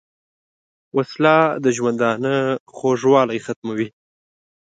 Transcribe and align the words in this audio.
وسله 0.97 1.35
د 1.63 1.65
ژوندانه 1.77 2.35
خوږوالی 2.75 3.39
ختموي 3.45 3.87